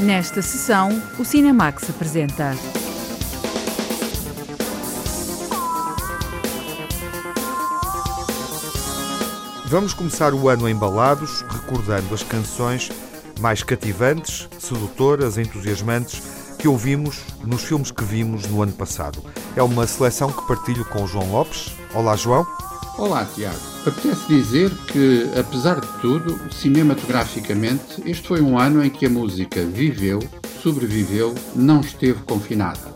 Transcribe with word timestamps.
Nesta 0.00 0.40
sessão, 0.40 0.88
o 1.18 1.24
Cinemax 1.26 1.90
apresenta. 1.90 2.56
Vamos 9.66 9.92
começar 9.92 10.32
o 10.32 10.48
ano 10.48 10.66
embalados, 10.66 11.42
recordando 11.42 12.14
as 12.14 12.22
canções 12.22 12.90
mais 13.40 13.62
cativantes, 13.62 14.48
sedutoras, 14.58 15.36
entusiasmantes 15.36 16.22
que 16.58 16.66
ouvimos 16.66 17.20
nos 17.44 17.64
filmes 17.64 17.90
que 17.90 18.02
vimos 18.02 18.46
no 18.46 18.62
ano 18.62 18.72
passado. 18.72 19.22
É 19.54 19.62
uma 19.62 19.86
seleção 19.86 20.32
que 20.32 20.46
partilho 20.48 20.84
com 20.86 21.06
João 21.06 21.30
Lopes. 21.30 21.74
Olá, 21.94 22.16
João. 22.16 22.59
Olá, 23.00 23.26
Tiago. 23.34 23.56
Apetece 23.86 24.28
dizer 24.28 24.70
que, 24.92 25.26
apesar 25.34 25.80
de 25.80 25.86
tudo, 26.02 26.38
cinematograficamente, 26.52 28.02
este 28.04 28.28
foi 28.28 28.42
um 28.42 28.58
ano 28.58 28.84
em 28.84 28.90
que 28.90 29.06
a 29.06 29.08
música 29.08 29.64
viveu, 29.64 30.18
sobreviveu, 30.62 31.34
não 31.56 31.80
esteve 31.80 32.20
confinada. 32.24 32.94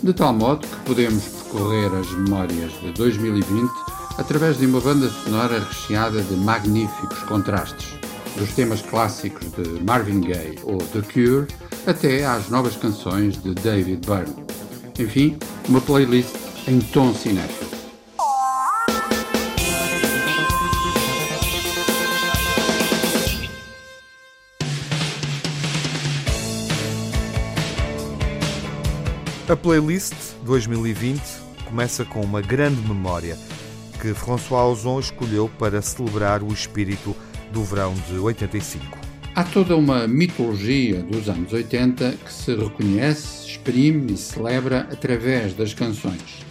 De 0.00 0.12
tal 0.12 0.32
modo 0.32 0.64
que 0.64 0.76
podemos 0.86 1.24
percorrer 1.24 1.92
as 1.92 2.08
memórias 2.12 2.70
de 2.80 2.92
2020 2.92 3.68
através 4.18 4.56
de 4.56 4.66
uma 4.66 4.80
banda 4.80 5.08
sonora 5.08 5.58
recheada 5.58 6.22
de 6.22 6.36
magníficos 6.36 7.18
contrastes, 7.24 7.88
dos 8.36 8.52
temas 8.52 8.82
clássicos 8.82 9.50
de 9.50 9.82
Marvin 9.82 10.20
Gaye 10.20 10.60
ou 10.62 10.78
The 10.78 11.02
Cure 11.12 11.48
até 11.88 12.24
às 12.24 12.48
novas 12.50 12.76
canções 12.76 13.42
de 13.42 13.52
David 13.54 14.06
Byrne. 14.06 14.44
Enfim, 14.96 15.36
uma 15.68 15.80
playlist 15.80 16.36
em 16.68 16.78
tom 16.78 17.12
cinéfilo. 17.12 17.69
A 29.50 29.56
playlist 29.56 30.14
2020 30.44 31.20
começa 31.64 32.04
com 32.04 32.20
uma 32.20 32.40
grande 32.40 32.80
memória 32.82 33.36
que 34.00 34.14
François 34.14 34.62
Ozon 34.70 35.00
escolheu 35.00 35.50
para 35.58 35.82
celebrar 35.82 36.40
o 36.40 36.52
espírito 36.52 37.16
do 37.52 37.64
verão 37.64 37.92
de 38.08 38.16
85. 38.16 38.96
Há 39.34 39.42
toda 39.42 39.76
uma 39.76 40.06
mitologia 40.06 41.02
dos 41.02 41.28
anos 41.28 41.52
80 41.52 42.12
que 42.24 42.32
se 42.32 42.54
reconhece, 42.54 43.48
exprime 43.48 44.12
e 44.12 44.16
celebra 44.16 44.86
através 44.92 45.52
das 45.52 45.74
canções. 45.74 46.46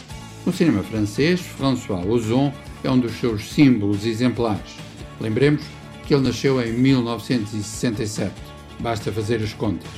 No 0.45 0.51
cinema 0.51 0.83
francês, 0.83 1.39
François 1.39 2.05
Ozon 2.05 2.51
é 2.83 2.91
um 2.91 2.99
dos 2.99 3.13
seus 3.13 3.49
símbolos 3.49 4.05
exemplares. 4.05 4.75
Lembremos 5.21 5.63
que 6.05 6.13
ele 6.13 6.23
nasceu 6.23 6.61
em 6.61 6.73
1967, 6.73 8.33
basta 8.81 9.09
fazer 9.09 9.41
as 9.41 9.53
contas. 9.53 9.89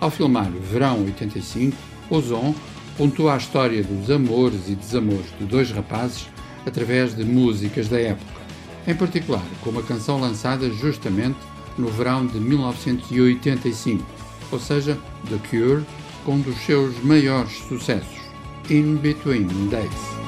Ao 0.00 0.10
filmar 0.10 0.50
Verão 0.50 1.04
85, 1.04 1.91
Ozon 2.12 2.54
pontua 2.96 3.34
a 3.34 3.36
história 3.38 3.82
dos 3.82 4.10
amores 4.10 4.68
e 4.68 4.74
desamores 4.74 5.26
de 5.38 5.46
dois 5.46 5.70
rapazes 5.70 6.28
através 6.66 7.16
de 7.16 7.24
músicas 7.24 7.88
da 7.88 7.98
época, 7.98 8.42
em 8.86 8.94
particular 8.94 9.42
com 9.62 9.70
uma 9.70 9.82
canção 9.82 10.20
lançada 10.20 10.68
justamente 10.70 11.38
no 11.78 11.88
verão 11.88 12.26
de 12.26 12.38
1985, 12.38 14.04
ou 14.50 14.60
seja, 14.60 14.98
The 15.30 15.38
Cure, 15.48 15.84
com 16.24 16.34
um 16.34 16.40
dos 16.40 16.56
seus 16.66 17.02
maiores 17.02 17.52
sucessos, 17.66 18.20
In 18.68 18.96
Between 18.96 19.48
Days. 19.70 20.21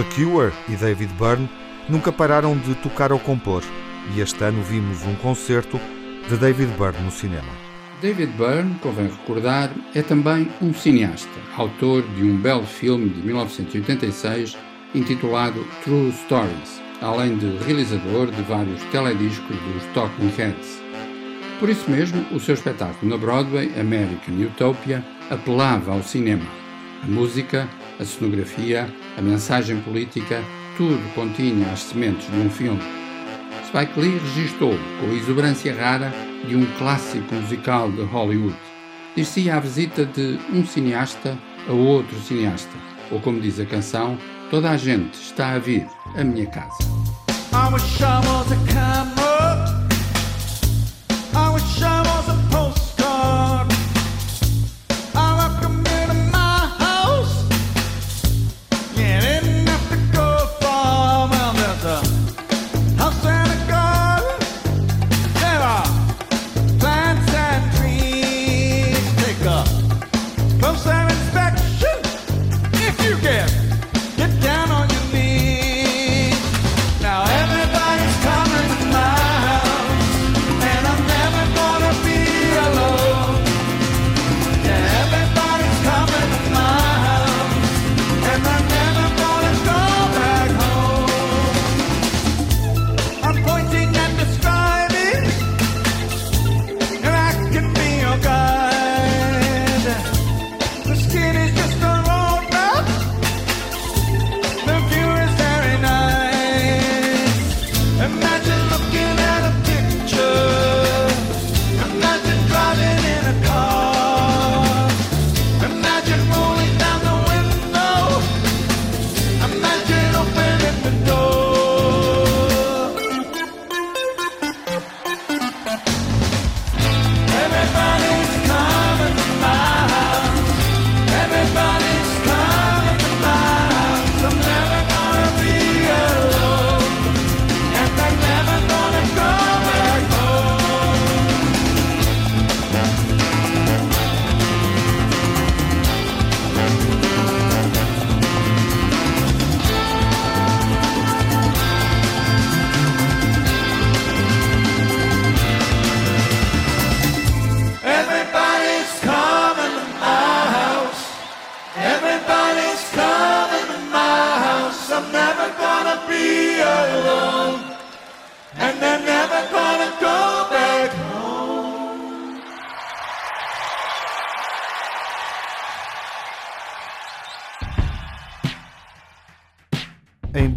The 0.00 0.06
Cure 0.14 0.50
e 0.66 0.76
David 0.76 1.12
Byrne 1.18 1.46
nunca 1.86 2.10
pararam 2.10 2.56
de 2.56 2.74
tocar 2.76 3.12
ou 3.12 3.18
compor, 3.18 3.62
e 4.14 4.20
este 4.22 4.42
ano 4.42 4.62
vimos 4.62 5.02
um 5.04 5.14
concerto 5.16 5.78
de 6.26 6.38
David 6.38 6.72
Byrne 6.78 7.04
no 7.04 7.10
cinema. 7.10 7.52
David 8.00 8.32
Byrne, 8.32 8.76
convém 8.80 9.08
recordar, 9.08 9.70
é 9.94 10.00
também 10.00 10.48
um 10.62 10.72
cineasta, 10.72 11.28
autor 11.54 12.02
de 12.14 12.22
um 12.22 12.38
belo 12.38 12.64
filme 12.64 13.10
de 13.10 13.20
1986 13.20 14.56
intitulado 14.94 15.66
True 15.84 16.10
Stories, 16.12 16.80
além 17.02 17.36
de 17.36 17.58
realizador 17.58 18.30
de 18.30 18.40
vários 18.44 18.82
telediscos 18.84 19.54
dos 19.54 19.84
Talking 19.92 20.32
Heads. 20.34 20.80
Por 21.58 21.68
isso 21.68 21.90
mesmo, 21.90 22.24
o 22.32 22.40
seu 22.40 22.54
espetáculo 22.54 23.10
na 23.10 23.18
Broadway, 23.18 23.70
American 23.78 24.46
Utopia, 24.46 25.04
apelava 25.28 25.92
ao 25.92 26.02
cinema 26.02 26.60
a 27.02 27.06
música, 27.06 27.68
a 27.98 28.04
cenografia, 28.04 28.88
a 29.20 29.22
mensagem 29.22 29.78
política, 29.82 30.42
tudo 30.78 31.14
continha 31.14 31.70
as 31.70 31.80
sementes 31.80 32.26
de 32.30 32.38
um 32.38 32.48
filme. 32.48 32.80
Spike 33.66 34.00
Lee 34.00 34.18
registou 34.18 34.72
com 34.98 35.10
a 35.10 35.14
exuberância 35.14 35.74
rara 35.74 36.10
de 36.48 36.56
um 36.56 36.64
clássico 36.78 37.34
musical 37.34 37.92
de 37.92 38.02
Hollywood. 38.02 38.56
Dir-se 39.14 39.50
a 39.50 39.60
visita 39.60 40.06
de 40.06 40.38
um 40.50 40.64
cineasta 40.64 41.38
a 41.68 41.72
outro 41.72 42.18
cineasta, 42.20 42.74
ou 43.10 43.20
como 43.20 43.40
diz 43.40 43.60
a 43.60 43.66
canção, 43.66 44.16
toda 44.50 44.70
a 44.70 44.78
gente 44.78 45.14
está 45.14 45.50
a 45.50 45.58
vir 45.58 45.86
à 46.16 46.24
minha 46.24 46.46
casa. 46.46 46.78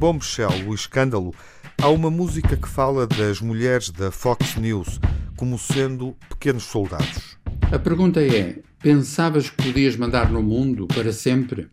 Bombshell, 0.04 0.68
o 0.68 0.74
escândalo, 0.74 1.34
há 1.82 1.88
uma 1.88 2.12
música 2.12 2.58
que 2.58 2.68
fala 2.68 3.08
das 3.08 3.42
mulheres 3.42 3.90
da 3.90 4.12
Fox 4.12 4.56
News 4.56 5.00
como 5.36 5.58
sendo 5.58 6.16
pequenos 6.30 6.64
soldados. 6.64 7.38
A 7.72 7.80
pergunta 7.80 8.22
é: 8.22 8.60
pensavas 8.80 9.50
que 9.50 9.64
podias 9.64 9.96
mandar 9.96 10.32
no 10.32 10.44
mundo 10.44 10.88
para 10.88 11.12
sempre? 11.12 11.70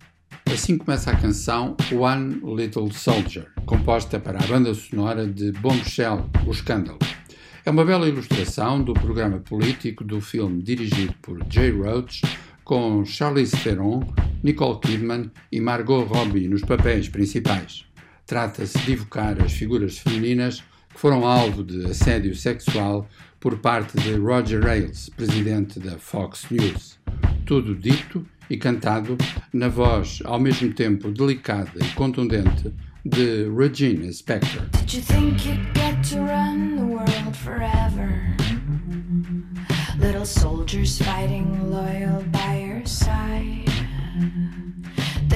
Assim 0.52 0.78
começa 0.78 1.10
a 1.10 1.16
canção 1.16 1.76
One 1.92 2.40
Little 2.56 2.92
Soldier, 2.92 3.46
composta 3.66 4.18
para 4.18 4.42
a 4.42 4.46
banda 4.46 4.72
sonora 4.74 5.26
de 5.26 5.52
Bombshell, 5.52 6.28
O 6.46 6.50
Escândalo. 6.50 6.98
É 7.64 7.70
uma 7.70 7.84
bela 7.84 8.08
ilustração 8.08 8.82
do 8.82 8.94
programa 8.94 9.38
político 9.38 10.02
do 10.02 10.20
filme 10.20 10.62
dirigido 10.62 11.14
por 11.20 11.38
Jay 11.50 11.70
Roach, 11.70 12.22
com 12.64 13.04
Charlize 13.04 13.56
Theron, 13.56 14.02
Nicole 14.42 14.80
Kidman 14.80 15.30
e 15.52 15.60
Margot 15.60 16.02
Robbie 16.04 16.48
nos 16.48 16.62
papéis 16.62 17.08
principais. 17.08 17.89
Trata-se 18.30 18.78
de 18.78 18.92
evocar 18.92 19.42
as 19.42 19.52
figuras 19.54 19.98
femininas 19.98 20.62
que 20.94 21.00
foram 21.00 21.26
alvo 21.26 21.64
de 21.64 21.86
assédio 21.86 22.32
sexual 22.32 23.08
por 23.40 23.58
parte 23.58 23.98
de 23.98 24.14
Roger 24.14 24.64
Ailes, 24.68 25.08
presidente 25.08 25.80
da 25.80 25.98
Fox 25.98 26.46
News. 26.48 26.96
Tudo 27.44 27.74
dito 27.74 28.24
e 28.48 28.56
cantado 28.56 29.18
na 29.52 29.66
voz 29.66 30.20
ao 30.24 30.38
mesmo 30.38 30.72
tempo 30.72 31.10
delicada 31.10 31.72
e 31.84 31.94
contundente 31.96 32.72
de 33.04 33.50
Regina 33.50 34.12
Spektor. 34.12 34.62
Did 34.78 34.94
you 34.94 35.02
think 35.02 35.44
you'd 35.44 35.74
get 35.74 36.00
to 36.10 36.20
run 36.20 36.76
the 36.76 36.84
world 36.84 37.36
forever? 37.36 38.36
Little 39.98 40.24
soldiers 40.24 40.98
fighting 40.98 41.68
loyal 41.68 42.22
by 42.30 42.64
your 42.64 42.86
side. 42.86 44.69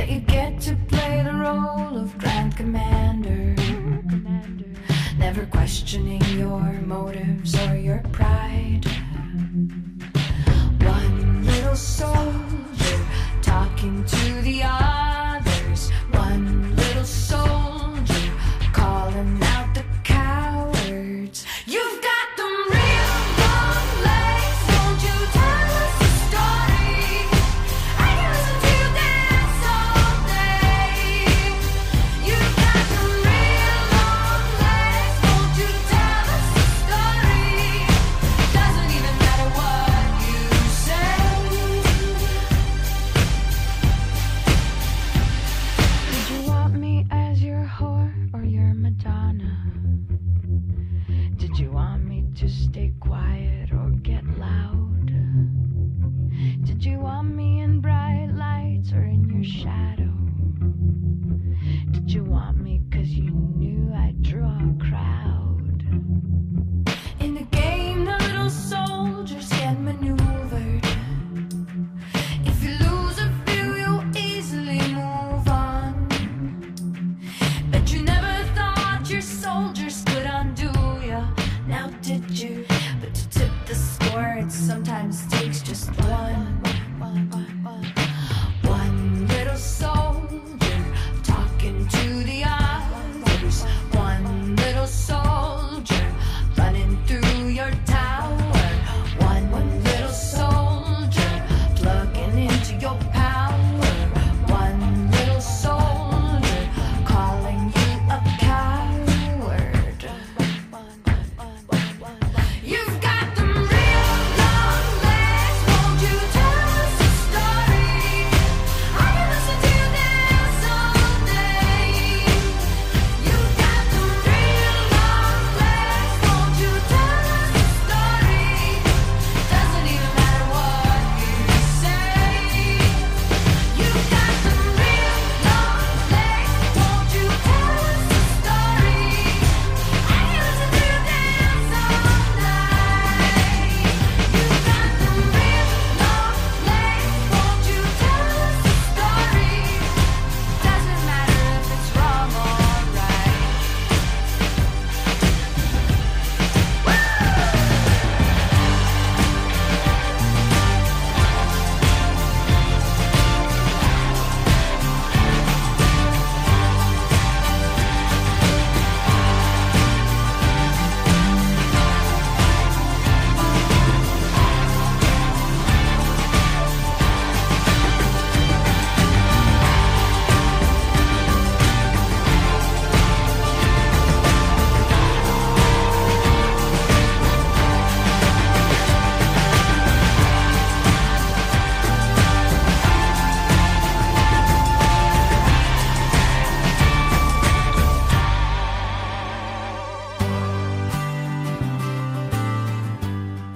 That 0.05 0.13
you 0.13 0.21
get 0.21 0.61
to 0.61 0.77
play 0.87 1.23
the 1.25 1.33
role 1.33 1.97
of 1.97 2.19
Grand 2.19 2.55
Commander. 2.55 3.55
Never 5.17 5.47
questioning 5.47 6.21
your 6.37 6.73
motives 6.83 7.59
or 7.61 7.75
your 7.75 8.03
pride. 8.13 8.85
One 10.83 11.47
little 11.47 11.75
soldier 11.75 13.07
talking 13.41 14.05
to 14.05 14.43
the 14.43 14.61
others. 14.65 15.91
One 16.11 16.77
little 16.77 17.05
soldier 17.05 17.74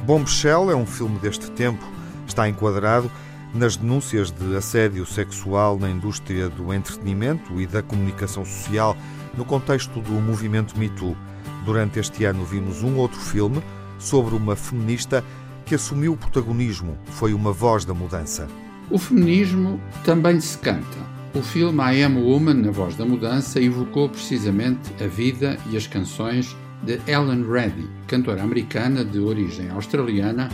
Bombshell 0.09 0.71
é 0.71 0.75
um 0.75 0.87
filme 0.87 1.19
deste 1.19 1.51
tempo. 1.51 1.85
Está 2.27 2.49
enquadrado 2.49 3.11
nas 3.53 3.77
denúncias 3.77 4.31
de 4.31 4.57
assédio 4.57 5.05
sexual 5.05 5.79
na 5.79 5.91
indústria 5.91 6.49
do 6.49 6.73
entretenimento 6.73 7.61
e 7.61 7.67
da 7.67 7.83
comunicação 7.83 8.43
social 8.43 8.97
no 9.37 9.45
contexto 9.45 10.01
do 10.01 10.13
movimento 10.13 10.79
Me 10.79 10.89
Too. 10.89 11.15
Durante 11.63 11.99
este 11.99 12.25
ano 12.25 12.43
vimos 12.47 12.83
um 12.83 12.97
outro 12.97 13.21
filme 13.21 13.63
sobre 13.99 14.35
uma 14.35 14.57
feminista 14.57 15.23
que 15.67 15.75
assumiu 15.75 16.15
o 16.15 16.17
protagonismo, 16.17 16.97
foi 17.11 17.35
uma 17.35 17.53
voz 17.53 17.85
da 17.85 17.93
mudança. 17.93 18.49
O 18.91 18.97
feminismo 18.97 19.79
também 20.05 20.41
se 20.41 20.57
canta. 20.57 20.97
O 21.35 21.43
filme 21.43 21.83
I 21.83 22.05
Am 22.05 22.17
a 22.17 22.21
Woman, 22.23 22.55
na 22.55 22.71
voz 22.71 22.97
da 22.97 23.05
mudança, 23.05 23.61
evocou 23.61 24.09
precisamente 24.09 24.91
a 25.05 25.07
vida 25.07 25.59
e 25.71 25.77
as 25.77 25.87
canções 25.87 26.57
de 26.83 27.01
Ellen 27.07 27.45
Reddy, 27.51 27.89
cantora 28.07 28.43
americana 28.43 29.05
de 29.05 29.19
origem 29.19 29.71
australiana, 29.71 30.49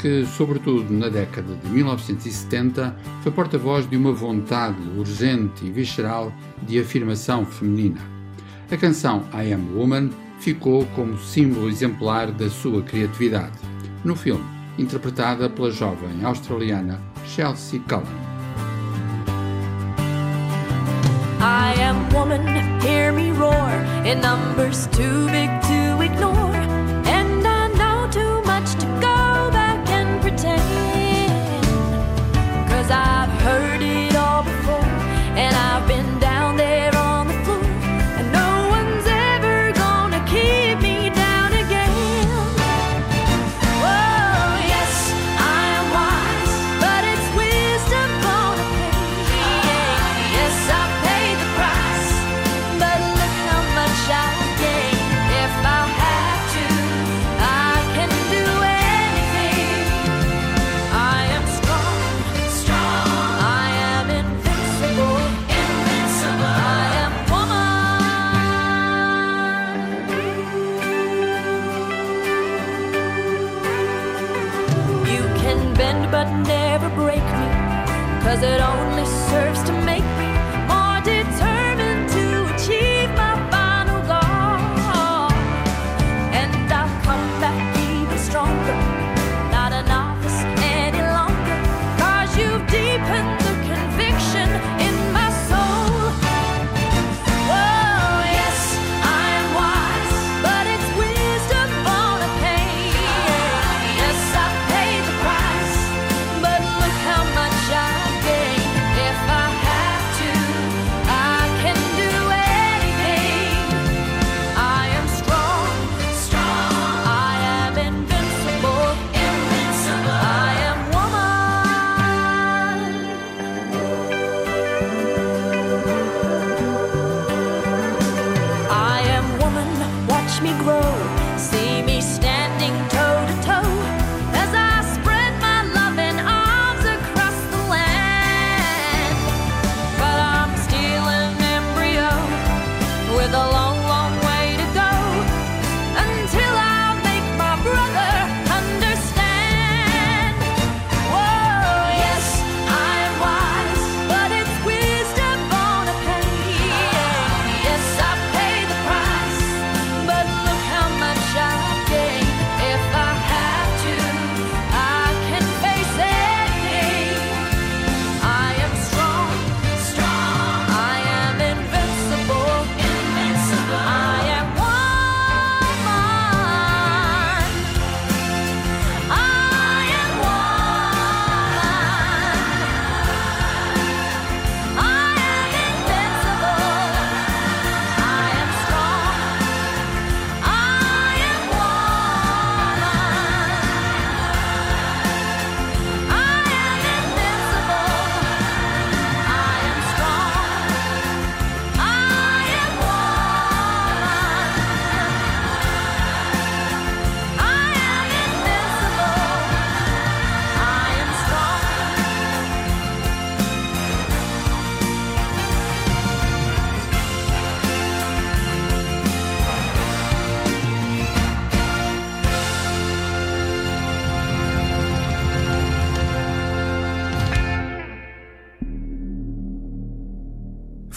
que, 0.00 0.24
sobretudo 0.24 0.92
na 0.92 1.08
década 1.08 1.54
de 1.56 1.68
1970, 1.68 2.96
foi 3.22 3.32
porta-voz 3.32 3.88
de 3.88 3.96
uma 3.96 4.12
vontade 4.12 4.78
urgente 4.96 5.66
e 5.66 5.70
visceral 5.70 6.32
de 6.62 6.80
afirmação 6.80 7.44
feminina. 7.44 8.00
A 8.70 8.76
canção 8.76 9.24
I 9.34 9.52
Am 9.52 9.76
Woman 9.76 10.10
ficou 10.38 10.86
como 10.94 11.18
símbolo 11.18 11.68
exemplar 11.68 12.30
da 12.30 12.48
sua 12.48 12.82
criatividade. 12.82 13.58
No 14.04 14.16
filme, 14.16 14.44
interpretada 14.78 15.50
pela 15.50 15.70
jovem 15.70 16.24
australiana 16.24 16.98
Chelsea 17.26 17.80
Cullen. 17.88 18.39
I 21.42 21.72
am 21.78 22.10
woman, 22.10 22.44
hear 22.80 23.12
me 23.12 23.30
roar 23.30 23.70
in 24.04 24.20
numbers 24.20 24.86
too 24.88 25.26
big 25.28 25.48
to 25.62 26.00
ignore. 26.02 26.54
And 27.16 27.46
I 27.46 27.68
know 27.80 28.08
too 28.12 28.42
much 28.42 28.74
to 28.74 28.86
go 29.00 29.50
back 29.50 29.88
and 29.88 30.20
pretend. 30.20 30.60
Cause 32.68 32.90
I've 32.90 33.30
heard 33.40 33.80
it 33.80 34.14
all 34.16 34.42
before, 34.42 34.84
and 35.42 35.56
I've 35.56 35.88
been 35.88 36.09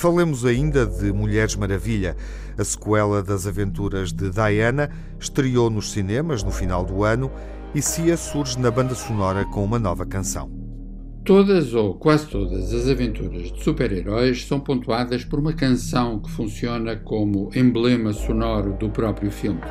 Falemos 0.04 0.46
ainda 0.46 0.86
de 0.86 1.14
Mulheres 1.14 1.56
Maravilha. 1.56 2.18
A 2.58 2.64
sequela 2.66 3.24
das 3.24 3.48
aventuras 3.48 4.12
de 4.12 4.30
Diana 4.30 4.90
estreou 5.18 5.70
nos 5.70 5.94
cinemas 5.94 6.44
no 6.44 6.52
final 6.52 6.84
do 6.84 7.06
ano 7.06 7.32
e 7.74 7.82
Cia 7.82 8.18
surge 8.18 8.60
na 8.60 8.70
banda 8.70 8.96
sonora 8.96 9.46
com 9.46 9.64
uma 9.64 9.80
nova 9.80 10.06
canção. 10.06 10.52
Todas 11.24 11.74
ou 11.74 11.96
quase 11.96 12.28
todas 12.28 12.74
as 12.74 12.90
aventuras 12.90 13.50
de 13.50 13.64
super-heróis 13.64 14.46
são 14.46 14.60
pontuadas 14.60 15.24
por 15.24 15.40
uma 15.40 15.54
canção 15.54 16.20
que 16.20 16.30
funciona 16.30 16.98
como 16.98 17.50
emblema 17.56 18.12
sonoro 18.12 18.74
do 18.74 18.90
próprio 18.90 19.32
filme. 19.32 19.62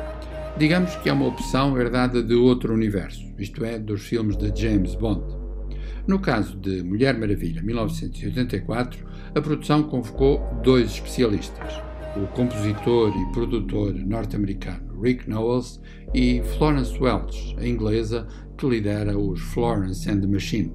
Digamos 0.57 0.95
que 0.95 1.09
é 1.09 1.13
uma 1.13 1.27
opção 1.27 1.79
herdada 1.79 2.23
de 2.23 2.33
outro 2.33 2.73
universo, 2.73 3.23
isto 3.37 3.63
é, 3.63 3.77
dos 3.77 4.01
filmes 4.01 4.35
de 4.35 4.51
James 4.59 4.95
Bond. 4.95 5.43
No 6.07 6.17
caso 6.17 6.57
de 6.57 6.81
Mulher 6.81 7.17
Maravilha 7.19 7.61
1984, 7.61 9.12
a 9.35 9.41
produção 9.41 9.83
convocou 9.83 10.41
dois 10.63 10.91
especialistas, 10.91 11.81
o 12.15 12.27
compositor 12.27 13.11
e 13.15 13.31
produtor 13.31 13.93
norte-americano 13.93 15.01
Rick 15.01 15.27
Knowles 15.27 15.81
e 16.13 16.41
Florence 16.57 16.97
Welch, 16.99 17.55
a 17.57 17.67
inglesa 17.67 18.27
que 18.57 18.67
lidera 18.67 19.17
os 19.17 19.41
Florence 19.41 20.09
and 20.09 20.21
the 20.21 20.27
Machine. 20.27 20.71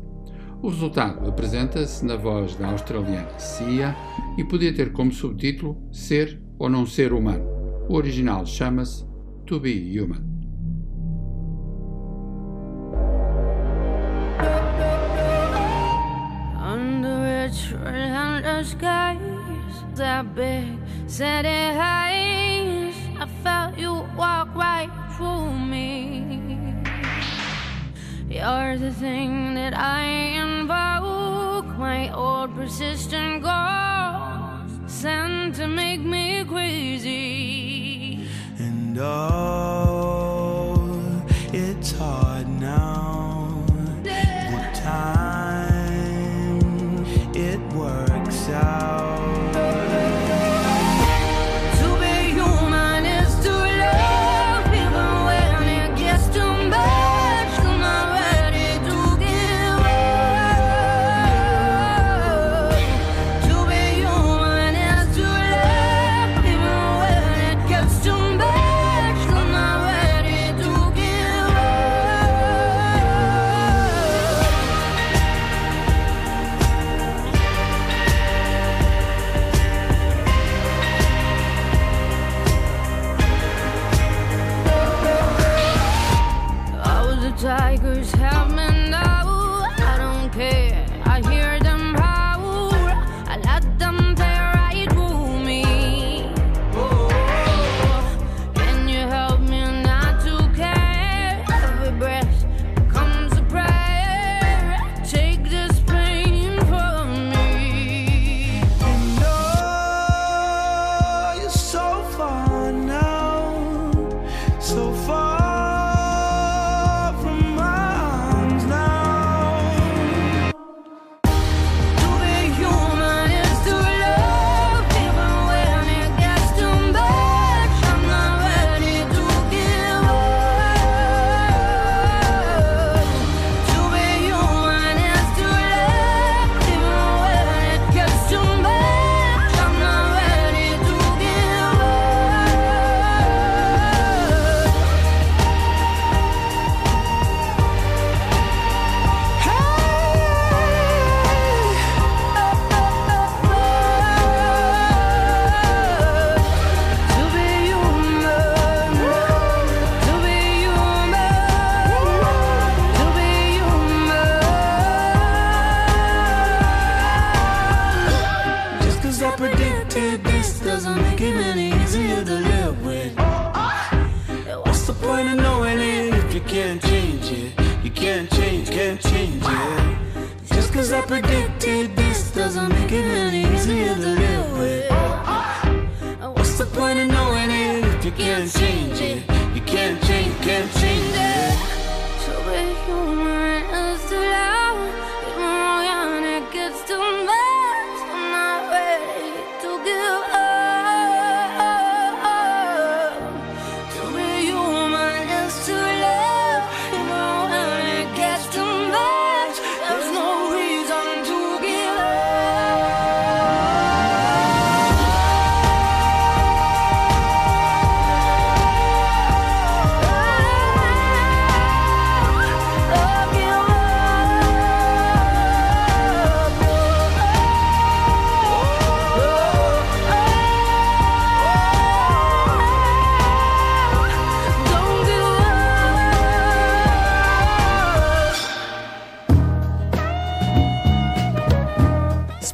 O 0.60 0.70
resultado 0.70 1.28
apresenta-se 1.28 2.04
na 2.04 2.16
voz 2.16 2.56
da 2.56 2.68
australiana 2.68 3.38
Cia 3.38 3.94
e 4.36 4.42
podia 4.44 4.74
ter 4.74 4.92
como 4.92 5.12
subtítulo 5.12 5.80
Ser 5.92 6.42
ou 6.58 6.68
Não 6.68 6.84
Ser 6.84 7.12
Humano. 7.12 7.44
O 7.88 7.94
original 7.94 8.44
chama-se 8.44 9.06
To 9.46 9.60
Be 9.60 10.00
Human. 10.00 10.37
skies 18.64 19.18
that 19.94 20.34
big 20.34 20.78
setting 21.06 21.74
highs. 21.74 22.94
I 23.18 23.26
felt 23.42 23.78
you 23.78 24.04
walk 24.16 24.54
right 24.54 24.90
through 25.16 25.52
me. 25.58 26.24
You're 28.28 28.78
the 28.78 28.92
thing 28.92 29.54
that 29.54 29.74
I 29.76 30.02
invoke, 30.42 31.66
my 31.78 32.12
old 32.12 32.54
persistent 32.54 33.42
ghost, 33.42 34.90
sent 35.00 35.56
to 35.56 35.66
make 35.66 36.00
me 36.00 36.44
crazy. 36.44 38.28
And 38.58 38.98
oh. 39.00 40.57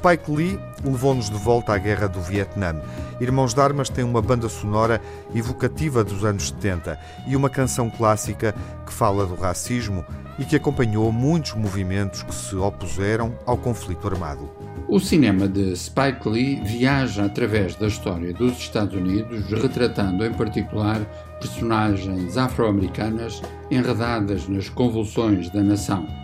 Spike 0.04 0.30
Lee 0.30 0.60
levou-nos 0.84 1.30
de 1.30 1.36
volta 1.38 1.72
à 1.72 1.78
Guerra 1.78 2.06
do 2.06 2.20
Vietnã. 2.20 2.78
Irmãos 3.18 3.54
d'Armas 3.54 3.88
tem 3.88 4.04
uma 4.04 4.20
banda 4.20 4.50
sonora 4.50 5.00
evocativa 5.34 6.04
dos 6.04 6.22
anos 6.26 6.48
70 6.48 7.00
e 7.26 7.34
uma 7.34 7.48
canção 7.48 7.88
clássica 7.88 8.54
que 8.84 8.92
fala 8.92 9.24
do 9.24 9.34
racismo 9.34 10.04
e 10.38 10.44
que 10.44 10.56
acompanhou 10.56 11.10
muitos 11.10 11.54
movimentos 11.54 12.22
que 12.22 12.34
se 12.34 12.54
opuseram 12.54 13.34
ao 13.46 13.56
conflito 13.56 14.06
armado. 14.06 14.50
O 14.88 15.00
cinema 15.00 15.48
de 15.48 15.74
Spike 15.74 16.28
Lee 16.28 16.60
viaja 16.62 17.24
através 17.24 17.74
da 17.74 17.86
história 17.86 18.34
dos 18.34 18.58
Estados 18.58 18.94
Unidos, 18.94 19.46
retratando 19.48 20.22
em 20.26 20.34
particular 20.34 21.00
personagens 21.40 22.36
afro-americanas 22.36 23.40
enredadas 23.70 24.46
nas 24.48 24.68
convulsões 24.68 25.48
da 25.48 25.62
nação 25.62 26.23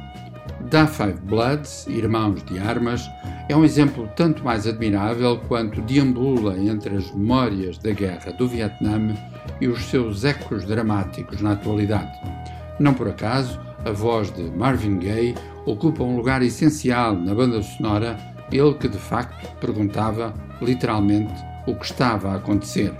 da 0.68 0.87
Five 0.87 1.20
Bloods, 1.23 1.87
Irmãos 1.88 2.42
de 2.44 2.59
Armas, 2.59 3.09
é 3.49 3.57
um 3.57 3.64
exemplo 3.64 4.09
tanto 4.14 4.44
mais 4.44 4.66
admirável 4.66 5.38
quanto 5.49 5.81
deambula 5.83 6.59
entre 6.59 6.96
as 6.96 7.11
memórias 7.12 7.79
da 7.79 7.92
guerra 7.92 8.33
do 8.33 8.46
Vietnã 8.46 9.14
e 9.61 9.66
os 9.66 9.85
seus 9.87 10.25
ecos 10.25 10.64
dramáticos 10.64 11.40
na 11.40 11.53
atualidade. 11.53 12.12
Não 12.79 12.94
por 12.94 13.09
acaso, 13.09 13.59
a 13.85 13.90
voz 13.90 14.31
de 14.31 14.42
Marvin 14.42 14.99
Gaye 14.99 15.35
ocupa 15.66 16.05
um 16.05 16.16
lugar 16.16 16.42
essencial 16.42 17.16
na 17.16 17.35
banda 17.35 17.62
sonora, 17.62 18.16
ele 18.53 18.75
que 18.75 18.88
de 18.88 18.99
facto 18.99 19.49
perguntava 19.61 20.35
literalmente 20.61 21.35
o 21.66 21.75
que 21.75 21.87
estava 21.87 22.33
a 22.33 22.37
acontecer. 22.37 22.92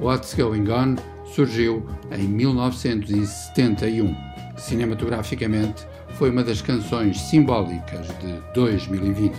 What's 0.00 0.34
Going 0.34 0.70
On 0.70 0.96
surgiu 1.34 1.86
em 2.10 2.26
1971. 2.26 4.16
Cinematograficamente, 4.56 5.86
foi 6.18 6.30
uma 6.30 6.42
das 6.42 6.60
canções 6.60 7.20
simbólicas 7.20 8.08
de 8.18 8.40
2020. 8.52 9.32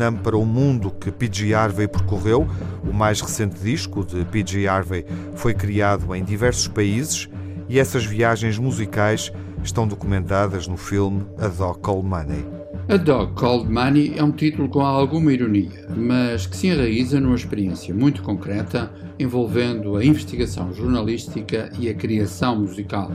Vietnã 0.00 0.14
para 0.14 0.36
o 0.36 0.46
mundo 0.46 0.90
que 0.90 1.12
P.G. 1.12 1.52
Harvey 1.52 1.86
percorreu, 1.86 2.48
o 2.82 2.92
mais 2.92 3.20
recente 3.20 3.60
disco 3.60 4.02
de 4.02 4.24
P.G. 4.24 4.66
Harvey 4.66 5.04
foi 5.34 5.52
criado 5.52 6.14
em 6.14 6.24
diversos 6.24 6.68
países 6.68 7.28
e 7.68 7.78
essas 7.78 8.04
viagens 8.06 8.56
musicais 8.56 9.30
estão 9.62 9.86
documentadas 9.86 10.66
no 10.66 10.78
filme 10.78 11.22
A 11.38 11.48
Dog 11.48 11.80
Called 11.80 12.08
Money. 12.08 12.46
A 12.88 12.96
Dog 12.96 13.34
Called 13.34 13.70
Money 13.70 14.14
é 14.16 14.24
um 14.24 14.32
título 14.32 14.70
com 14.70 14.80
alguma 14.80 15.32
ironia, 15.32 15.86
mas 15.94 16.46
que 16.46 16.56
se 16.56 16.68
enraiza 16.68 17.20
numa 17.20 17.36
experiência 17.36 17.94
muito 17.94 18.22
concreta 18.22 18.90
envolvendo 19.18 19.96
a 19.96 20.04
investigação 20.04 20.72
jornalística 20.72 21.70
e 21.78 21.90
a 21.90 21.94
criação 21.94 22.56
musical. 22.56 23.12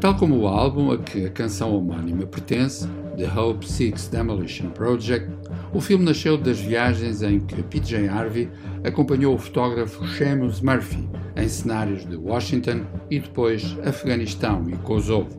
Tal 0.00 0.14
como 0.16 0.36
o 0.36 0.46
álbum 0.46 0.90
a 0.90 0.98
que 0.98 1.24
a 1.24 1.30
canção 1.30 1.74
homónima 1.74 2.26
pertence, 2.26 2.86
The 3.16 3.26
Hope 3.26 3.66
Six 3.66 4.08
Demolition 4.08 4.68
Project, 4.70 5.30
o 5.72 5.80
filme 5.80 6.04
nasceu 6.04 6.36
das 6.36 6.60
viagens 6.60 7.22
em 7.22 7.40
que 7.40 7.62
P.J. 7.62 8.08
Harvey 8.08 8.50
acompanhou 8.84 9.34
o 9.34 9.38
fotógrafo 9.38 10.06
Seamus 10.08 10.60
Murphy 10.60 11.08
em 11.36 11.48
cenários 11.48 12.04
de 12.04 12.16
Washington 12.16 12.82
e 13.10 13.18
depois 13.18 13.76
Afeganistão 13.84 14.68
e 14.68 14.76
Kosovo. 14.78 15.38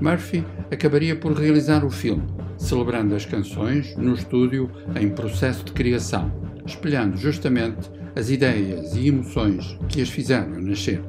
Murphy 0.00 0.44
acabaria 0.70 1.14
por 1.14 1.32
realizar 1.32 1.84
o 1.84 1.90
filme, 1.90 2.24
celebrando 2.56 3.14
as 3.14 3.24
canções 3.24 3.96
no 3.96 4.14
estúdio 4.14 4.70
em 4.98 5.08
processo 5.10 5.64
de 5.64 5.72
criação, 5.72 6.32
espelhando 6.66 7.16
justamente 7.16 7.90
as 8.16 8.30
ideias 8.30 8.96
e 8.96 9.08
emoções 9.08 9.78
que 9.88 10.00
as 10.02 10.08
fizeram 10.08 10.60
nascer. 10.60 11.00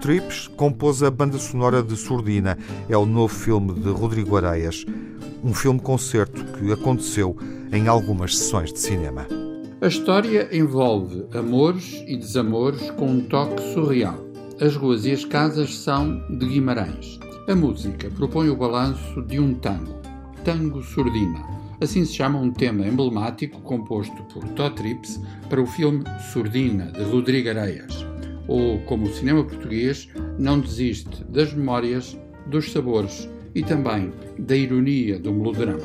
Trips 0.00 0.48
compôs 0.48 1.02
a 1.02 1.10
banda 1.10 1.38
sonora 1.38 1.82
de 1.82 1.94
Surdina. 1.96 2.56
É 2.88 2.96
o 2.96 3.04
novo 3.04 3.34
filme 3.34 3.74
de 3.74 3.90
Rodrigo 3.90 4.36
Areias. 4.36 4.84
Um 5.44 5.52
filme-concerto 5.52 6.42
que 6.58 6.72
aconteceu 6.72 7.36
em 7.72 7.86
algumas 7.86 8.36
sessões 8.36 8.72
de 8.72 8.78
cinema. 8.78 9.26
A 9.80 9.86
história 9.86 10.48
envolve 10.56 11.26
amores 11.34 12.02
e 12.06 12.16
desamores 12.16 12.90
com 12.92 13.06
um 13.06 13.20
toque 13.20 13.62
surreal. 13.74 14.18
As 14.60 14.74
ruas 14.74 15.04
e 15.04 15.12
as 15.12 15.24
casas 15.24 15.76
são 15.76 16.18
de 16.30 16.46
Guimarães. 16.46 17.18
A 17.48 17.54
música 17.54 18.10
propõe 18.10 18.48
o 18.48 18.56
balanço 18.56 19.22
de 19.22 19.38
um 19.38 19.54
tango, 19.54 20.00
Tango 20.44 20.82
Surdina, 20.82 21.60
Assim 21.80 22.04
se 22.04 22.12
chama 22.12 22.38
um 22.38 22.50
tema 22.50 22.86
emblemático 22.86 23.58
composto 23.62 24.22
por 24.24 24.46
Todd 24.50 24.76
Trips 24.76 25.18
para 25.48 25.62
o 25.62 25.66
filme 25.66 26.04
Surdina, 26.30 26.92
de 26.92 27.02
Rodrigo 27.04 27.48
Areias, 27.48 27.99
ou 28.48 28.80
como 28.80 29.06
o 29.06 29.12
cinema 29.12 29.44
português 29.44 30.08
não 30.38 30.60
desiste 30.60 31.24
das 31.24 31.52
memórias, 31.52 32.18
dos 32.46 32.72
sabores 32.72 33.28
e 33.54 33.62
também 33.62 34.12
da 34.38 34.56
ironia 34.56 35.18
do 35.18 35.32
melodrama. 35.32 35.80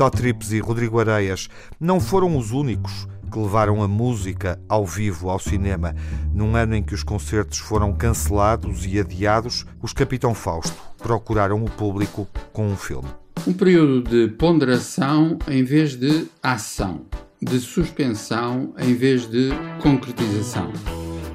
Tó 0.00 0.10
e 0.50 0.60
Rodrigo 0.60 0.98
Areias 0.98 1.50
não 1.78 2.00
foram 2.00 2.34
os 2.38 2.52
únicos 2.52 3.06
que 3.30 3.38
levaram 3.38 3.82
a 3.82 3.86
música 3.86 4.58
ao 4.66 4.86
vivo 4.86 5.28
ao 5.28 5.38
cinema. 5.38 5.94
Num 6.32 6.56
ano 6.56 6.74
em 6.74 6.82
que 6.82 6.94
os 6.94 7.02
concertos 7.02 7.58
foram 7.58 7.92
cancelados 7.92 8.86
e 8.86 8.98
adiados, 8.98 9.66
os 9.82 9.92
Capitão 9.92 10.34
Fausto 10.34 10.74
procuraram 10.96 11.62
o 11.62 11.70
público 11.70 12.26
com 12.50 12.66
um 12.66 12.76
filme. 12.78 13.10
Um 13.46 13.52
período 13.52 14.08
de 14.08 14.32
ponderação 14.36 15.38
em 15.46 15.62
vez 15.64 15.96
de 15.96 16.28
ação, 16.42 17.02
de 17.38 17.60
suspensão 17.60 18.72
em 18.78 18.94
vez 18.94 19.28
de 19.28 19.50
concretização. 19.82 20.72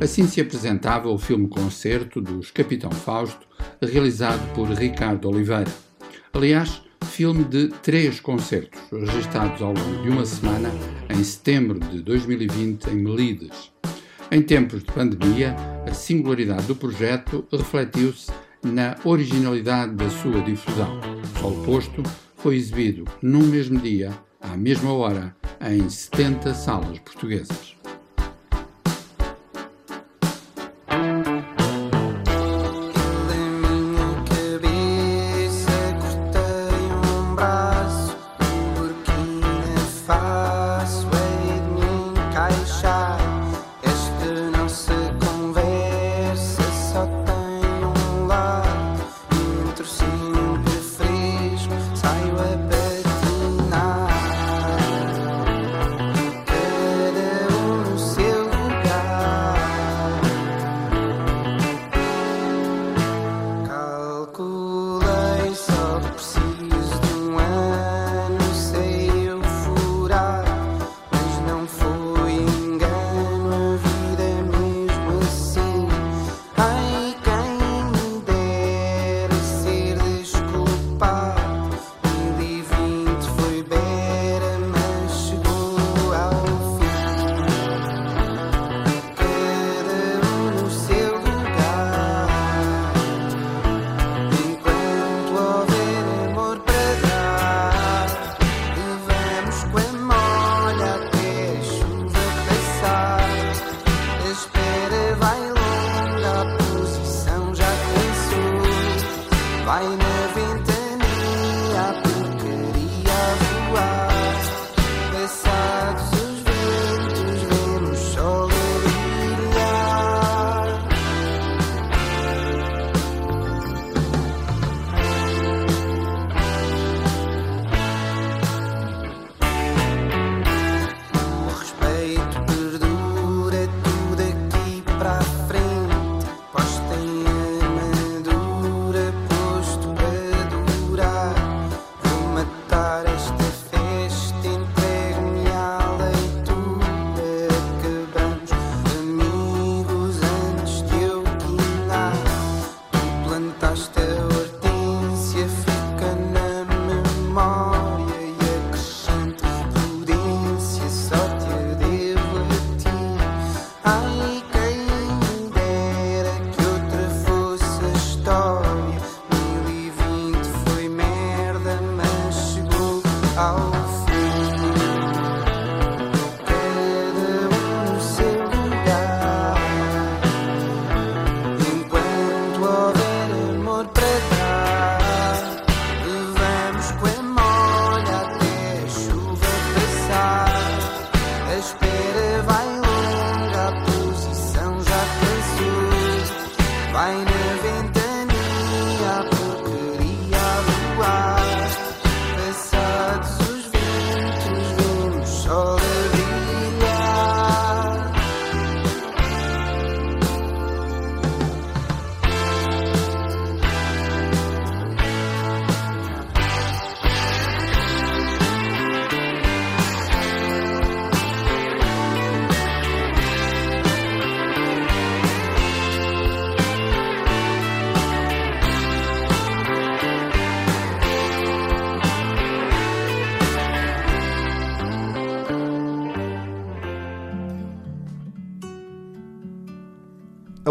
Assim 0.01 0.25
se 0.25 0.41
apresentava 0.41 1.07
o 1.07 1.19
filme-concerto 1.19 2.19
dos 2.19 2.49
Capitão 2.49 2.89
Fausto, 2.89 3.45
realizado 3.79 4.41
por 4.55 4.67
Ricardo 4.71 5.29
Oliveira. 5.29 5.71
Aliás, 6.33 6.81
filme 7.05 7.43
de 7.43 7.69
três 7.81 8.19
concertos, 8.19 8.81
registados 8.91 9.61
ao 9.61 9.73
longo 9.73 10.03
de 10.03 10.09
uma 10.09 10.25
semana 10.25 10.69
em 11.09 11.23
setembro 11.23 11.79
de 11.79 12.01
2020 12.01 12.87
em 12.87 12.95
Melides. 12.95 13.71
Em 14.31 14.41
tempos 14.41 14.83
de 14.83 14.91
pandemia, 14.91 15.55
a 15.87 15.93
singularidade 15.93 16.65
do 16.65 16.75
projeto 16.75 17.45
refletiu-se 17.51 18.31
na 18.63 18.97
originalidade 19.05 19.93
da 19.93 20.09
sua 20.09 20.41
difusão. 20.41 20.99
O 21.43 21.63
posto 21.63 22.01
foi 22.35 22.55
exibido 22.55 23.05
no 23.21 23.39
mesmo 23.39 23.79
dia, 23.79 24.11
à 24.41 24.57
mesma 24.57 24.91
hora, 24.91 25.35
em 25.61 25.87
70 25.87 26.53
salas 26.53 26.99
portuguesas. 26.99 27.75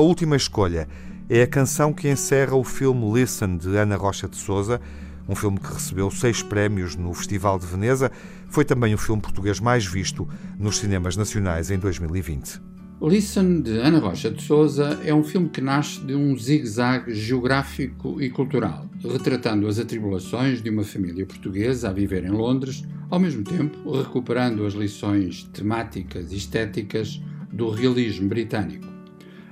Última 0.04 0.36
escolha 0.36 0.86
é 1.28 1.42
a 1.42 1.46
canção 1.46 1.92
que 1.92 2.08
encerra 2.08 2.54
o 2.54 2.62
filme 2.62 3.10
Listen, 3.12 3.56
de 3.56 3.74
Ana 3.76 3.96
Rocha 3.96 4.28
de 4.28 4.36
Souza, 4.36 4.80
um 5.26 5.34
filme 5.34 5.58
que 5.58 5.72
recebeu 5.72 6.10
seis 6.10 6.42
prémios 6.42 6.94
no 6.94 7.14
Festival 7.14 7.58
de 7.58 7.66
Veneza. 7.66 8.12
Foi 8.50 8.64
também 8.64 8.92
o 8.92 8.98
filme 8.98 9.22
português 9.22 9.58
mais 9.58 9.86
visto 9.86 10.28
nos 10.58 10.78
cinemas 10.78 11.16
nacionais 11.16 11.70
em 11.70 11.78
2020. 11.78 12.60
Listen, 13.00 13.62
de 13.62 13.78
Ana 13.78 13.98
Rocha 13.98 14.30
de 14.30 14.42
Souza, 14.42 15.00
é 15.02 15.14
um 15.14 15.24
filme 15.24 15.48
que 15.48 15.60
nasce 15.60 16.00
de 16.00 16.14
um 16.14 16.36
zigue-zague 16.36 17.14
geográfico 17.14 18.20
e 18.20 18.28
cultural, 18.28 18.88
retratando 19.02 19.66
as 19.66 19.78
atribulações 19.78 20.62
de 20.62 20.70
uma 20.70 20.84
família 20.84 21.26
portuguesa 21.26 21.88
a 21.88 21.92
viver 21.92 22.24
em 22.24 22.30
Londres, 22.30 22.84
ao 23.10 23.18
mesmo 23.18 23.42
tempo 23.42 23.90
recuperando 23.90 24.64
as 24.66 24.74
lições 24.74 25.44
temáticas 25.52 26.30
e 26.30 26.36
estéticas 26.36 27.20
do 27.50 27.70
realismo 27.70 28.28
britânico. 28.28 28.93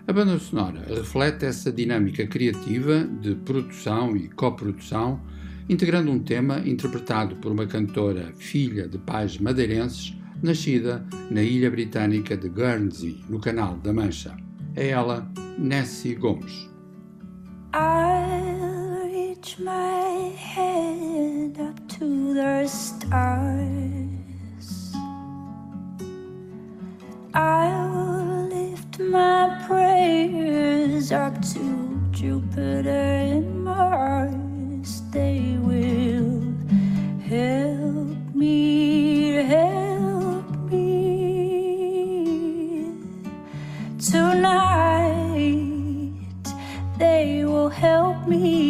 A 0.05 0.13
banda 0.13 0.37
sonora 0.37 0.83
reflete 0.89 1.45
essa 1.45 1.71
dinâmica 1.71 2.27
criativa 2.27 3.05
de 3.05 3.37
produção 3.37 4.17
e 4.17 4.29
coprodução, 4.29 5.21
integrando 5.69 6.11
um 6.11 6.19
tema 6.19 6.59
interpretado 6.67 7.37
por 7.37 7.53
uma 7.53 7.67
cantora 7.67 8.33
filha 8.37 8.89
de 8.89 8.99
pais 8.99 9.39
madeirenses, 9.39 10.13
nascida 10.43 11.07
na 11.31 11.41
ilha 11.41 11.71
britânica 11.71 12.37
de 12.37 12.49
Guernsey, 12.49 13.25
no 13.29 13.39
Canal 13.39 13.77
da 13.77 13.93
Mancha. 13.93 14.37
É 14.75 14.89
ela, 14.89 15.31
Nessie 15.57 16.17
Gomes. 16.17 16.69
I'll 17.73 19.09
reach 19.09 19.61
my 19.61 20.33
head 20.37 21.61
up 21.61 21.81
to 21.97 22.35
the 22.35 22.67
stars. 22.67 23.53
I'll 27.35 28.12
lift 28.93 29.11
my 29.11 29.62
prayers 29.66 31.12
up 31.12 31.40
to 31.40 32.01
Jupiter 32.11 32.90
and 32.90 33.64
Mars. 33.64 35.03
They 35.11 35.57
will 35.61 36.43
help 37.20 38.34
me, 38.34 39.34
help 39.45 40.51
me 40.70 41.86
tonight 43.99 45.32
they 46.99 47.45
will 47.45 47.68
help 47.68 48.26
me. 48.28 48.62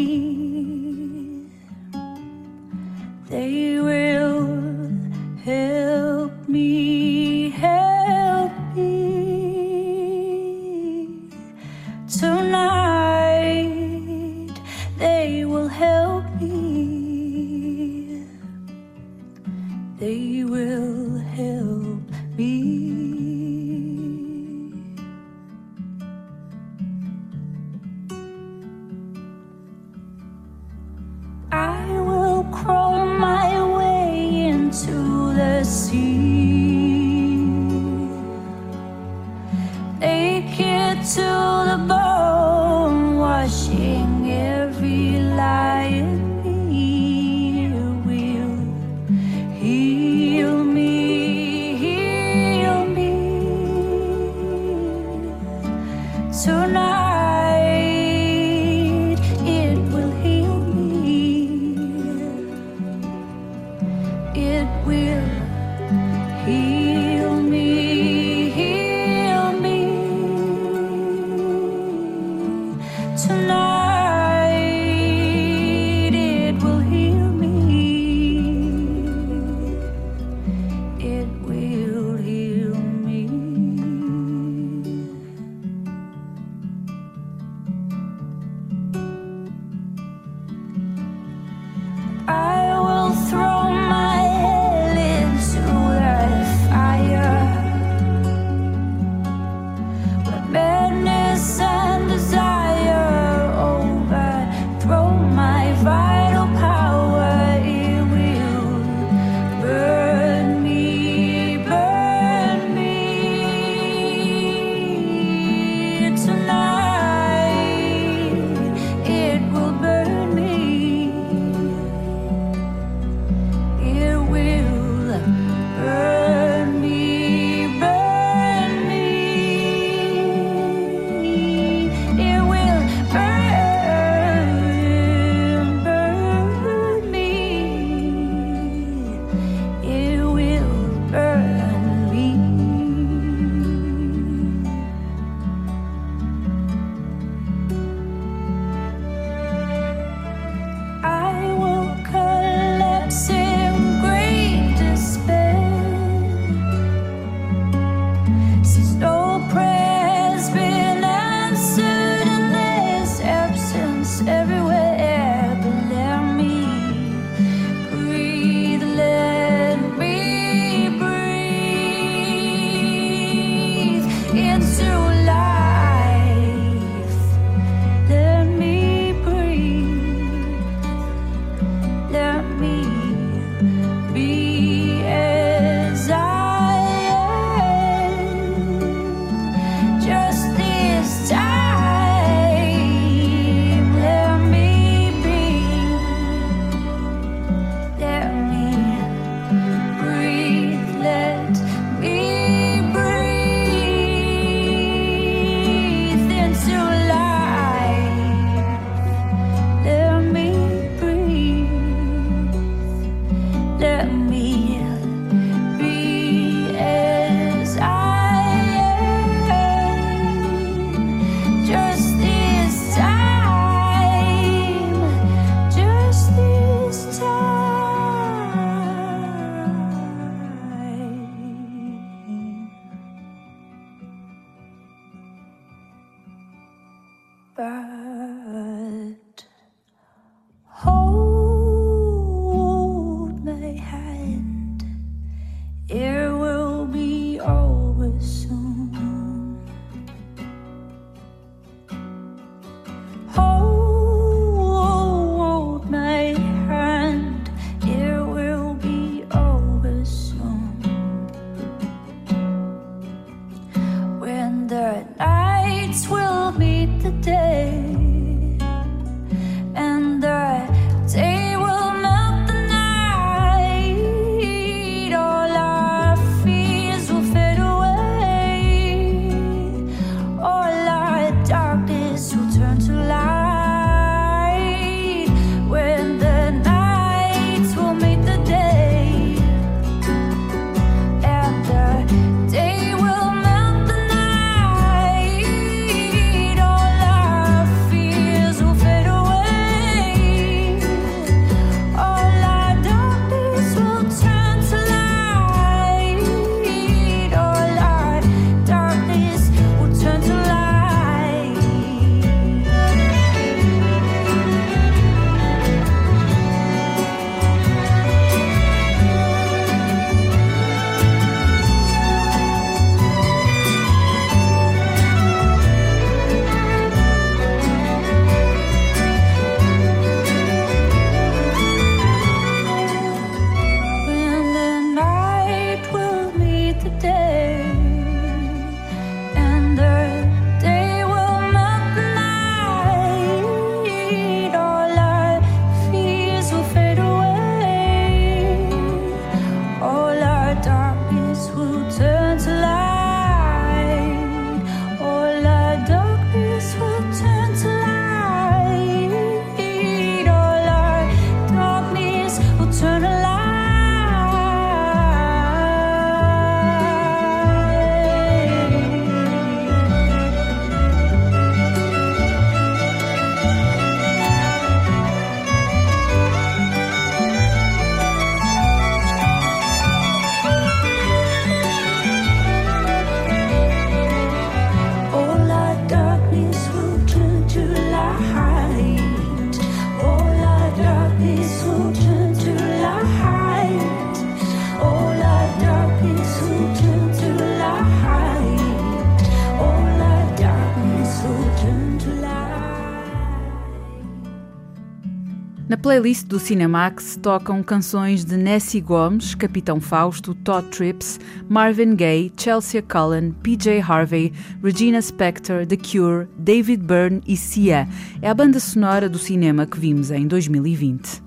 Playlist 405.83 406.29
do 406.29 406.39
Cinemax 406.39 407.19
tocam 407.21 407.61
canções 407.61 408.25
de 408.25 408.37
Nessie 408.37 408.81
Gomes, 408.81 409.35
Capitão 409.35 409.81
Fausto, 409.81 410.33
Todd 410.33 410.69
Trips, 410.69 411.19
Marvin 411.49 411.97
Gaye, 411.97 412.33
Chelsea 412.37 412.81
Cullen, 412.81 413.33
PJ 413.43 413.81
Harvey, 413.81 414.33
Regina 414.63 415.03
Spektor, 415.03 415.67
The 415.67 415.77
Cure, 415.77 416.29
David 416.39 416.85
Byrne 416.85 417.21
e 417.27 417.37
Sia. 417.37 417.89
É 418.23 418.31
a 418.31 418.35
banda 418.35 418.61
sonora 418.61 419.09
do 419.09 419.19
cinema 419.19 419.67
que 419.67 419.79
vimos 419.79 420.13
em 420.13 420.25
2020. 420.29 421.21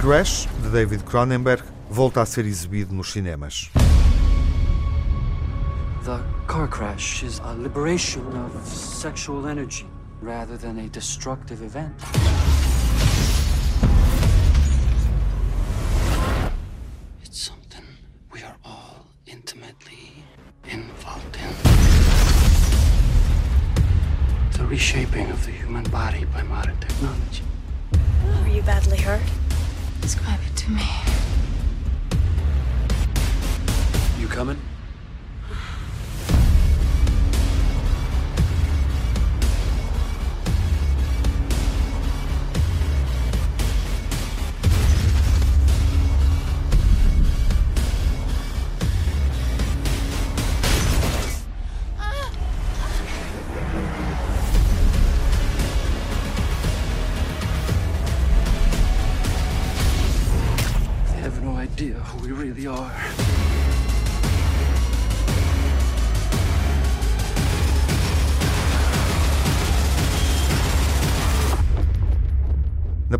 Crash, 0.00 0.48
de 0.60 0.70
David 0.70 1.04
Cronenberg, 1.04 1.62
volta 1.88 2.20
a 2.20 2.26
ser 2.26 2.44
exibido 2.46 2.92
nos 2.92 3.12
cinemas. 3.12 3.70
The 6.06 6.22
car 6.46 6.68
crash 6.68 7.24
is 7.24 7.40
a 7.42 7.52
liberation 7.56 8.24
of 8.36 8.64
sexual 8.64 9.48
energy 9.48 9.88
rather 10.20 10.56
than 10.56 10.78
a 10.78 10.88
destructive 10.88 11.62
event. 11.64 11.92
It's 17.24 17.40
something 17.40 17.82
we 18.30 18.40
are 18.44 18.54
all 18.64 19.04
intimately 19.26 20.22
involved 20.70 21.38
in. 21.42 21.52
The 24.56 24.64
reshaping 24.64 25.28
of 25.32 25.44
the 25.44 25.50
human 25.50 25.90
body 25.90 26.24
by 26.26 26.44
modern 26.44 26.78
technology. 26.78 27.42
Were 28.42 28.46
you 28.46 28.62
badly 28.62 28.98
hurt? 28.98 29.28
Describe 30.02 30.38
it 30.46 30.56
to 30.56 30.70
me. 30.70 30.84
You 34.20 34.28
coming? 34.28 34.60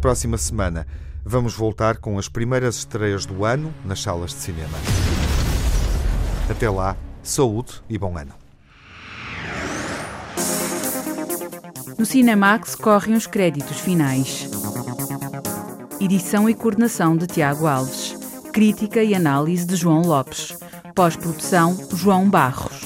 Próxima 0.06 0.38
semana, 0.38 0.86
vamos 1.24 1.56
voltar 1.56 1.96
com 1.96 2.16
as 2.16 2.28
primeiras 2.28 2.76
estreias 2.76 3.26
do 3.26 3.44
ano 3.44 3.74
nas 3.84 4.00
salas 4.00 4.30
de 4.30 4.36
cinema. 4.36 4.78
Até 6.48 6.70
lá, 6.70 6.96
saúde 7.24 7.82
e 7.90 7.98
bom 7.98 8.16
ano. 8.16 8.32
No 11.98 12.06
Cinemax 12.06 12.76
correm 12.76 13.16
os 13.16 13.26
créditos 13.26 13.80
finais. 13.80 14.48
Edição 16.00 16.48
e 16.48 16.54
coordenação 16.54 17.16
de 17.16 17.26
Tiago 17.26 17.66
Alves. 17.66 18.16
Crítica 18.52 19.02
e 19.02 19.12
análise 19.12 19.66
de 19.66 19.74
João 19.74 20.02
Lopes. 20.02 20.56
Pós-produção, 20.94 21.76
João 21.92 22.30
Barros. 22.30 22.80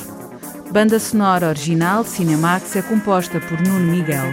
Banda 0.72 0.98
sonora 0.98 1.48
original 1.48 2.02
Cinemax 2.02 2.76
é 2.76 2.80
composta 2.80 3.38
por 3.40 3.60
Nuno 3.60 3.92
Miguel. 3.92 4.32